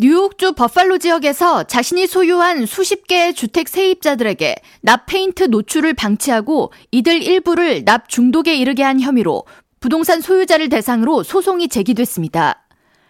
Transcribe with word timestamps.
뉴욕주 0.00 0.52
버팔로 0.52 0.98
지역에서 0.98 1.64
자신이 1.64 2.06
소유한 2.06 2.66
수십 2.66 3.08
개의 3.08 3.34
주택 3.34 3.68
세입자들에게 3.68 4.54
납 4.80 5.06
페인트 5.06 5.44
노출을 5.44 5.92
방치하고 5.94 6.72
이들 6.92 7.20
일부를 7.20 7.84
납 7.84 8.08
중독에 8.08 8.54
이르게 8.54 8.84
한 8.84 9.00
혐의로 9.00 9.42
부동산 9.80 10.20
소유자를 10.20 10.68
대상으로 10.68 11.24
소송이 11.24 11.66
제기됐습니다. 11.66 12.64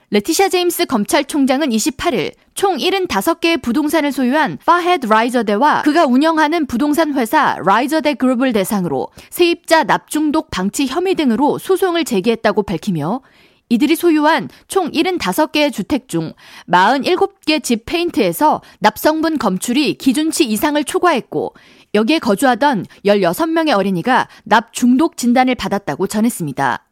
레티샤 0.09 0.49
제임스 0.49 0.87
검찰총장은 0.87 1.69
28일 1.69 2.33
총 2.55 2.79
75개의 2.79 3.61
부동산을 3.61 4.11
소유한 4.11 4.57
파헤드 4.65 5.09
라이저대와 5.09 5.83
그가 5.83 6.07
운영하는 6.07 6.65
부동산 6.65 7.13
회사 7.13 7.59
라이저대 7.67 8.15
그룹을 8.15 8.55
대상으로 8.55 9.09
세입자 9.29 9.85
납중독 9.85 10.51
방치 10.51 10.87
혐의 10.87 11.15
등으로 11.17 11.59
소송을 11.59 12.05
제기했다고 12.05 12.63
밝히며 12.63 13.21
이들이 13.69 13.97
소유한 13.97 14.49
총 14.67 14.91
75개의 14.91 15.73
주택 15.73 16.09
중 16.09 16.33
47개 16.69 17.63
집 17.63 17.85
페인트에서 17.87 18.63
납성분 18.81 19.39
검출이 19.39 19.95
기준치 19.95 20.45
이상을 20.45 20.83
초과했고 20.85 21.55
여기에 21.95 22.19
거주하던 22.19 22.87
16명의 23.05 23.77
어린이가 23.77 24.29
납 24.45 24.73
중독 24.73 25.17
진단을 25.17 25.55
받았다고 25.55 26.07
전했습니다. 26.07 26.85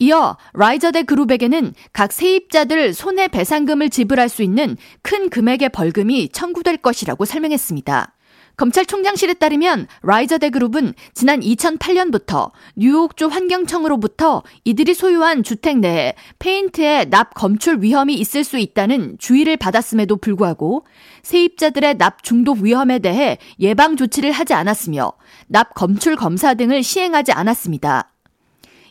이어 0.00 0.36
라이저대 0.54 1.04
그룹에게는 1.04 1.72
각 1.92 2.12
세입자들 2.12 2.94
손해배상금을 2.94 3.90
지불할 3.90 4.28
수 4.28 4.42
있는 4.42 4.76
큰 5.02 5.30
금액의 5.30 5.68
벌금이 5.68 6.30
청구될 6.30 6.78
것이라고 6.78 7.24
설명했습니다. 7.24 8.13
검찰총장실에 8.56 9.34
따르면 9.34 9.86
라이저대 10.02 10.50
그룹은 10.50 10.94
지난 11.12 11.40
2008년부터 11.40 12.50
뉴욕주 12.76 13.26
환경청으로부터 13.26 14.42
이들이 14.64 14.94
소유한 14.94 15.42
주택 15.42 15.78
내에 15.78 16.14
페인트의 16.38 17.10
납 17.10 17.34
검출 17.34 17.82
위험이 17.82 18.14
있을 18.14 18.44
수 18.44 18.58
있다는 18.58 19.16
주의를 19.18 19.56
받았음에도 19.56 20.16
불구하고 20.16 20.86
세입자들의 21.22 21.98
납 21.98 22.22
중독 22.22 22.58
위험에 22.58 23.00
대해 23.00 23.38
예방 23.58 23.96
조치를 23.96 24.30
하지 24.30 24.54
않았으며 24.54 25.12
납 25.48 25.74
검출 25.74 26.16
검사 26.16 26.54
등을 26.54 26.82
시행하지 26.82 27.32
않았습니다. 27.32 28.10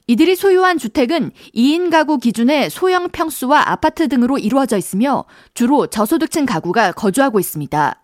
이들이 0.07 0.35
소유한 0.35 0.77
주택은 0.77 1.31
2인 1.55 1.89
가구 1.89 2.17
기준의 2.17 2.69
소형 2.69 3.07
평수와 3.09 3.71
아파트 3.71 4.09
등으로 4.09 4.37
이루어져 4.37 4.77
있으며 4.77 5.23
주로 5.53 5.87
저소득층 5.87 6.45
가구가 6.45 6.91
거주하고 6.91 7.39
있습니다. 7.39 8.02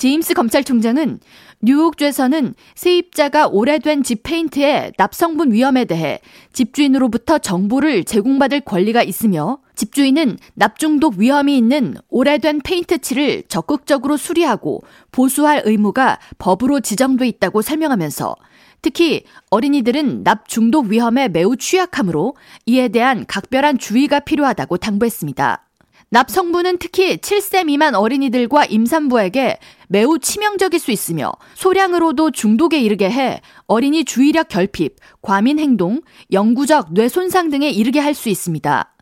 제임스 0.00 0.32
검찰총장은 0.32 1.20
뉴욕주에서는 1.60 2.54
세입자가 2.74 3.48
오래된 3.48 4.02
집 4.02 4.22
페인트의 4.22 4.94
납성분 4.96 5.52
위험에 5.52 5.84
대해 5.84 6.20
집주인으로부터 6.54 7.36
정보를 7.36 8.04
제공받을 8.04 8.62
권리가 8.62 9.02
있으며 9.02 9.58
집주인은 9.74 10.38
납중독 10.54 11.18
위험이 11.18 11.58
있는 11.58 11.96
오래된 12.08 12.62
페인트 12.64 13.02
칠을 13.02 13.42
적극적으로 13.48 14.16
수리하고 14.16 14.82
보수할 15.12 15.60
의무가 15.66 16.18
법으로 16.38 16.80
지정돼 16.80 17.28
있다고 17.28 17.60
설명하면서 17.60 18.36
특히 18.80 19.24
어린이들은 19.50 20.22
납중독 20.22 20.86
위험에 20.86 21.28
매우 21.28 21.58
취약하므로 21.58 22.36
이에 22.64 22.88
대한 22.88 23.26
각별한 23.26 23.76
주의가 23.76 24.20
필요하다고 24.20 24.78
당부했습니다. 24.78 25.69
납 26.12 26.28
성분은 26.28 26.78
특히 26.78 27.18
7세 27.18 27.66
미만 27.66 27.94
어린이들과 27.94 28.64
임산부에게 28.64 29.58
매우 29.88 30.18
치명적일 30.18 30.80
수 30.80 30.90
있으며 30.90 31.30
소량으로도 31.54 32.32
중독에 32.32 32.80
이르게 32.80 33.08
해 33.08 33.40
어린이 33.68 34.04
주의력 34.04 34.48
결핍, 34.48 34.96
과민 35.22 35.60
행동, 35.60 36.00
영구적 36.32 36.92
뇌 36.94 37.08
손상 37.08 37.48
등에 37.48 37.70
이르게 37.70 38.00
할 38.00 38.14
수 38.14 38.28
있습니다. 38.28 38.92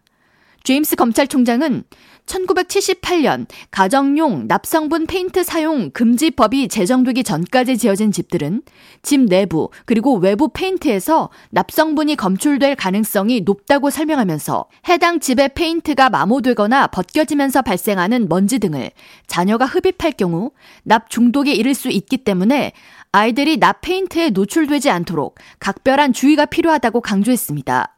제임스 0.64 0.96
검찰총장은 0.96 1.84
1978년 2.28 3.46
가정용 3.70 4.46
납성분 4.46 5.06
페인트 5.06 5.42
사용 5.42 5.90
금지법이 5.90 6.68
제정되기 6.68 7.24
전까지 7.24 7.78
지어진 7.78 8.12
집들은 8.12 8.62
집 9.02 9.20
내부 9.22 9.70
그리고 9.84 10.14
외부 10.14 10.48
페인트에서 10.48 11.30
납성분이 11.50 12.16
검출될 12.16 12.76
가능성이 12.76 13.40
높다고 13.40 13.90
설명하면서 13.90 14.66
해당 14.88 15.20
집의 15.20 15.50
페인트가 15.54 16.10
마모되거나 16.10 16.88
벗겨지면서 16.88 17.62
발생하는 17.62 18.28
먼지 18.28 18.58
등을 18.58 18.90
자녀가 19.26 19.64
흡입할 19.64 20.12
경우 20.12 20.52
납 20.84 21.10
중독에 21.10 21.52
이를 21.52 21.74
수 21.74 21.88
있기 21.88 22.18
때문에 22.18 22.72
아이들이 23.12 23.58
납 23.58 23.80
페인트에 23.80 24.30
노출되지 24.30 24.90
않도록 24.90 25.36
각별한 25.58 26.12
주의가 26.12 26.46
필요하다고 26.46 27.00
강조했습니다. 27.00 27.97